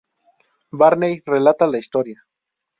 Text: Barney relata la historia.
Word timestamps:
Barney 0.83 1.21
relata 1.27 1.67
la 1.71 1.77
historia. 1.85 2.25